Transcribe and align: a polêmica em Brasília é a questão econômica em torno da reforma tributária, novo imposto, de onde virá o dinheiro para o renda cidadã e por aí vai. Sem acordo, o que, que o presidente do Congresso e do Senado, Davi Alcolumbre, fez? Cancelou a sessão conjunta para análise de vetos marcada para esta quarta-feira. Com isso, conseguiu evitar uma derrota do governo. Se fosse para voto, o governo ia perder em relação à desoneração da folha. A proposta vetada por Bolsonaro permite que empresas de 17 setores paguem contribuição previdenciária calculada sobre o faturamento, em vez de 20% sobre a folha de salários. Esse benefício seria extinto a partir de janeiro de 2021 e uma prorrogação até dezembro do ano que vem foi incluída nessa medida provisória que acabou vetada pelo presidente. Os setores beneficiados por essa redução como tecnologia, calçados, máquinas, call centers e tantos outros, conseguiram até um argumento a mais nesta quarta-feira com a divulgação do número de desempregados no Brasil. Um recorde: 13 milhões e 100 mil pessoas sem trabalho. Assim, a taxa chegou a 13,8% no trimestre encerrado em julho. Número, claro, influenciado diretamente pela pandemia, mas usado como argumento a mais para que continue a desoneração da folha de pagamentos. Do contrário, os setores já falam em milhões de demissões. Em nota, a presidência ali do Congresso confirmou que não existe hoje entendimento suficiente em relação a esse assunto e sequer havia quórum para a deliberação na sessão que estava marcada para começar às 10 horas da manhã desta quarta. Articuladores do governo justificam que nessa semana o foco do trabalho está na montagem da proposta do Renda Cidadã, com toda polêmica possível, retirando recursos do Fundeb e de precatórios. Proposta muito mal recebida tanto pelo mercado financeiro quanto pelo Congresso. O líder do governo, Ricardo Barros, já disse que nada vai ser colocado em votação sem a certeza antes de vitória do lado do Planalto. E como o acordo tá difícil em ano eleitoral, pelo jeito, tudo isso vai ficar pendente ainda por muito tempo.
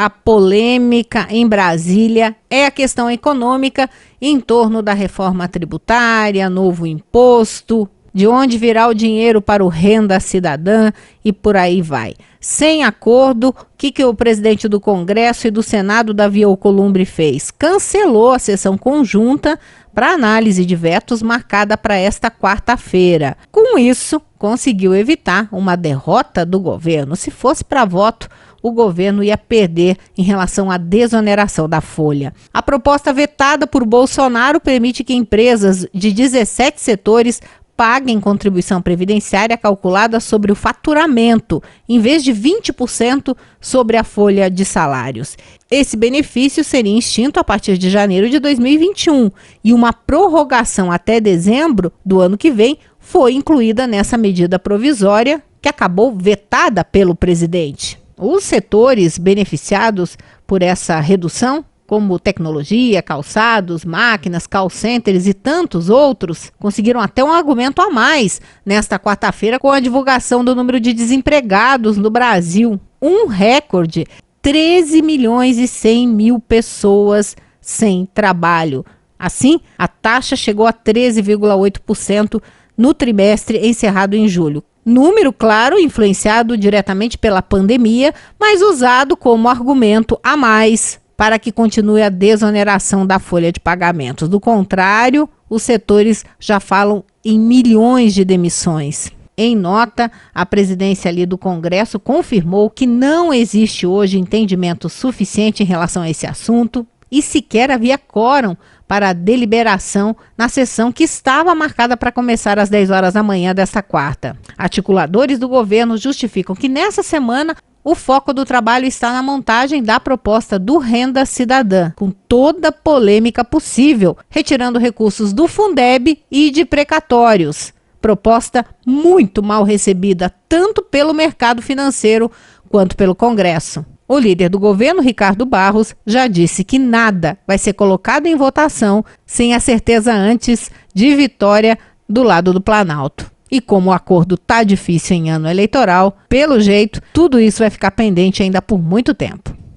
a 0.00 0.08
polêmica 0.08 1.26
em 1.28 1.46
Brasília 1.46 2.34
é 2.48 2.64
a 2.64 2.70
questão 2.70 3.10
econômica 3.10 3.86
em 4.18 4.40
torno 4.40 4.80
da 4.80 4.94
reforma 4.94 5.46
tributária, 5.46 6.48
novo 6.48 6.86
imposto, 6.86 7.86
de 8.10 8.26
onde 8.26 8.56
virá 8.56 8.88
o 8.88 8.94
dinheiro 8.94 9.42
para 9.42 9.62
o 9.62 9.68
renda 9.68 10.18
cidadã 10.18 10.90
e 11.22 11.34
por 11.34 11.54
aí 11.54 11.82
vai. 11.82 12.14
Sem 12.40 12.82
acordo, 12.82 13.50
o 13.50 13.54
que, 13.76 13.92
que 13.92 14.02
o 14.02 14.14
presidente 14.14 14.66
do 14.68 14.80
Congresso 14.80 15.46
e 15.46 15.50
do 15.50 15.62
Senado, 15.62 16.14
Davi 16.14 16.44
Alcolumbre, 16.44 17.04
fez? 17.04 17.50
Cancelou 17.50 18.32
a 18.32 18.38
sessão 18.38 18.78
conjunta 18.78 19.60
para 19.94 20.14
análise 20.14 20.64
de 20.64 20.74
vetos 20.74 21.20
marcada 21.20 21.76
para 21.76 21.96
esta 21.96 22.30
quarta-feira. 22.30 23.36
Com 23.52 23.78
isso, 23.78 24.18
conseguiu 24.38 24.94
evitar 24.94 25.46
uma 25.52 25.76
derrota 25.76 26.46
do 26.46 26.58
governo. 26.58 27.14
Se 27.16 27.30
fosse 27.30 27.62
para 27.62 27.84
voto, 27.84 28.30
o 28.62 28.72
governo 28.72 29.22
ia 29.22 29.38
perder 29.38 29.96
em 30.16 30.22
relação 30.22 30.70
à 30.70 30.76
desoneração 30.76 31.68
da 31.68 31.80
folha. 31.80 32.32
A 32.52 32.62
proposta 32.62 33.12
vetada 33.12 33.66
por 33.66 33.84
Bolsonaro 33.84 34.60
permite 34.60 35.04
que 35.04 35.14
empresas 35.14 35.86
de 35.92 36.12
17 36.12 36.80
setores 36.80 37.40
paguem 37.80 38.20
contribuição 38.20 38.82
previdenciária 38.82 39.56
calculada 39.56 40.20
sobre 40.20 40.52
o 40.52 40.54
faturamento, 40.54 41.62
em 41.88 41.98
vez 41.98 42.22
de 42.22 42.30
20% 42.30 43.34
sobre 43.58 43.96
a 43.96 44.04
folha 44.04 44.50
de 44.50 44.66
salários. 44.66 45.34
Esse 45.70 45.96
benefício 45.96 46.62
seria 46.62 46.98
extinto 46.98 47.40
a 47.40 47.44
partir 47.44 47.78
de 47.78 47.88
janeiro 47.88 48.28
de 48.28 48.38
2021 48.38 49.30
e 49.64 49.72
uma 49.72 49.94
prorrogação 49.94 50.92
até 50.92 51.20
dezembro 51.20 51.90
do 52.04 52.20
ano 52.20 52.36
que 52.36 52.50
vem 52.50 52.76
foi 52.98 53.32
incluída 53.32 53.86
nessa 53.86 54.18
medida 54.18 54.58
provisória 54.58 55.42
que 55.62 55.68
acabou 55.68 56.14
vetada 56.14 56.84
pelo 56.84 57.14
presidente. 57.14 57.99
Os 58.22 58.44
setores 58.44 59.16
beneficiados 59.16 60.18
por 60.46 60.60
essa 60.60 61.00
redução 61.00 61.64
como 61.86 62.18
tecnologia, 62.18 63.02
calçados, 63.02 63.82
máquinas, 63.82 64.46
call 64.46 64.68
centers 64.68 65.26
e 65.26 65.32
tantos 65.32 65.88
outros, 65.88 66.52
conseguiram 66.58 67.00
até 67.00 67.24
um 67.24 67.32
argumento 67.32 67.80
a 67.80 67.88
mais 67.88 68.38
nesta 68.64 68.98
quarta-feira 68.98 69.58
com 69.58 69.70
a 69.70 69.80
divulgação 69.80 70.44
do 70.44 70.54
número 70.54 70.78
de 70.78 70.92
desempregados 70.92 71.96
no 71.96 72.10
Brasil. 72.10 72.78
Um 73.00 73.26
recorde: 73.26 74.06
13 74.42 75.00
milhões 75.00 75.56
e 75.56 75.66
100 75.66 76.06
mil 76.06 76.38
pessoas 76.38 77.34
sem 77.58 78.06
trabalho. 78.12 78.84
Assim, 79.18 79.60
a 79.78 79.88
taxa 79.88 80.36
chegou 80.36 80.66
a 80.66 80.72
13,8% 80.72 82.40
no 82.76 82.94
trimestre 82.94 83.66
encerrado 83.66 84.14
em 84.14 84.28
julho. 84.28 84.62
Número, 84.84 85.32
claro, 85.32 85.78
influenciado 85.78 86.56
diretamente 86.56 87.18
pela 87.18 87.42
pandemia, 87.42 88.14
mas 88.38 88.62
usado 88.62 89.16
como 89.16 89.48
argumento 89.48 90.18
a 90.22 90.36
mais 90.36 90.98
para 91.16 91.38
que 91.38 91.52
continue 91.52 92.02
a 92.02 92.08
desoneração 92.08 93.06
da 93.06 93.18
folha 93.18 93.52
de 93.52 93.60
pagamentos. 93.60 94.26
Do 94.26 94.40
contrário, 94.40 95.28
os 95.50 95.62
setores 95.62 96.24
já 96.38 96.58
falam 96.58 97.04
em 97.22 97.38
milhões 97.38 98.14
de 98.14 98.24
demissões. 98.24 99.12
Em 99.36 99.54
nota, 99.54 100.10
a 100.34 100.46
presidência 100.46 101.10
ali 101.10 101.26
do 101.26 101.36
Congresso 101.36 102.00
confirmou 102.00 102.70
que 102.70 102.86
não 102.86 103.34
existe 103.34 103.86
hoje 103.86 104.18
entendimento 104.18 104.88
suficiente 104.88 105.62
em 105.62 105.66
relação 105.66 106.02
a 106.02 106.10
esse 106.10 106.26
assunto 106.26 106.86
e 107.10 107.20
sequer 107.20 107.70
havia 107.70 107.98
quórum 107.98 108.56
para 108.86 109.10
a 109.10 109.12
deliberação 109.12 110.16
na 110.36 110.48
sessão 110.48 110.90
que 110.90 111.04
estava 111.04 111.54
marcada 111.54 111.96
para 111.96 112.12
começar 112.12 112.58
às 112.58 112.68
10 112.68 112.90
horas 112.90 113.14
da 113.14 113.22
manhã 113.22 113.54
desta 113.54 113.82
quarta. 113.82 114.36
Articuladores 114.56 115.38
do 115.38 115.48
governo 115.48 115.96
justificam 115.96 116.56
que 116.56 116.68
nessa 116.68 117.02
semana 117.02 117.56
o 117.82 117.94
foco 117.94 118.32
do 118.34 118.44
trabalho 118.44 118.84
está 118.84 119.12
na 119.12 119.22
montagem 119.22 119.82
da 119.82 119.98
proposta 119.98 120.58
do 120.58 120.76
Renda 120.78 121.24
Cidadã, 121.24 121.92
com 121.96 122.10
toda 122.10 122.70
polêmica 122.70 123.44
possível, 123.44 124.16
retirando 124.28 124.78
recursos 124.78 125.32
do 125.32 125.48
Fundeb 125.48 126.22
e 126.30 126.50
de 126.50 126.64
precatórios. 126.64 127.72
Proposta 128.00 128.66
muito 128.86 129.42
mal 129.42 129.62
recebida 129.62 130.34
tanto 130.48 130.82
pelo 130.82 131.14
mercado 131.14 131.62
financeiro 131.62 132.30
quanto 132.68 132.96
pelo 132.96 133.14
Congresso. 133.14 133.84
O 134.12 134.18
líder 134.18 134.48
do 134.48 134.58
governo, 134.58 135.00
Ricardo 135.00 135.46
Barros, 135.46 135.94
já 136.04 136.26
disse 136.26 136.64
que 136.64 136.80
nada 136.80 137.38
vai 137.46 137.56
ser 137.56 137.74
colocado 137.74 138.26
em 138.26 138.34
votação 138.34 139.04
sem 139.24 139.54
a 139.54 139.60
certeza 139.60 140.12
antes 140.12 140.68
de 140.92 141.14
vitória 141.14 141.78
do 142.08 142.24
lado 142.24 142.52
do 142.52 142.60
Planalto. 142.60 143.30
E 143.48 143.60
como 143.60 143.90
o 143.90 143.92
acordo 143.92 144.36
tá 144.36 144.64
difícil 144.64 145.16
em 145.16 145.30
ano 145.30 145.48
eleitoral, 145.48 146.18
pelo 146.28 146.58
jeito, 146.58 147.00
tudo 147.12 147.38
isso 147.38 147.60
vai 147.60 147.70
ficar 147.70 147.92
pendente 147.92 148.42
ainda 148.42 148.60
por 148.60 148.82
muito 148.82 149.14
tempo. 149.14 149.56